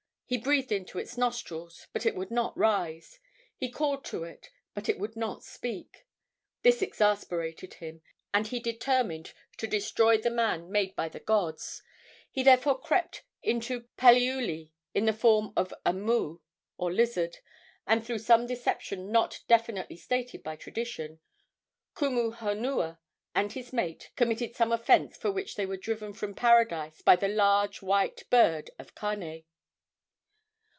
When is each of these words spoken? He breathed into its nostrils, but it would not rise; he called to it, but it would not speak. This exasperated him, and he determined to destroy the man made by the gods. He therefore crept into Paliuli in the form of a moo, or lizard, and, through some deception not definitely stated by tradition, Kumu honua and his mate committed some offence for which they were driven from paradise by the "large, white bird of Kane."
He 0.25 0.37
breathed 0.37 0.71
into 0.71 0.97
its 0.97 1.17
nostrils, 1.17 1.87
but 1.91 2.05
it 2.05 2.15
would 2.15 2.31
not 2.31 2.57
rise; 2.57 3.19
he 3.57 3.69
called 3.69 4.05
to 4.05 4.23
it, 4.23 4.49
but 4.73 4.87
it 4.87 4.97
would 4.97 5.17
not 5.17 5.43
speak. 5.43 6.05
This 6.61 6.81
exasperated 6.81 7.73
him, 7.73 8.01
and 8.33 8.47
he 8.47 8.61
determined 8.61 9.33
to 9.57 9.67
destroy 9.67 10.17
the 10.17 10.29
man 10.29 10.71
made 10.71 10.95
by 10.95 11.09
the 11.09 11.19
gods. 11.19 11.83
He 12.31 12.43
therefore 12.43 12.79
crept 12.79 13.23
into 13.43 13.89
Paliuli 13.97 14.71
in 14.93 15.03
the 15.03 15.11
form 15.11 15.51
of 15.57 15.73
a 15.85 15.91
moo, 15.91 16.37
or 16.77 16.93
lizard, 16.93 17.39
and, 17.85 18.01
through 18.05 18.19
some 18.19 18.47
deception 18.47 19.11
not 19.11 19.41
definitely 19.49 19.97
stated 19.97 20.43
by 20.43 20.55
tradition, 20.55 21.19
Kumu 21.93 22.33
honua 22.37 22.99
and 23.35 23.51
his 23.51 23.73
mate 23.73 24.11
committed 24.15 24.55
some 24.55 24.71
offence 24.71 25.17
for 25.17 25.29
which 25.29 25.55
they 25.57 25.65
were 25.65 25.75
driven 25.75 26.13
from 26.13 26.33
paradise 26.33 27.01
by 27.01 27.17
the 27.17 27.27
"large, 27.27 27.81
white 27.81 28.23
bird 28.29 28.69
of 28.79 28.95
Kane." 28.95 29.43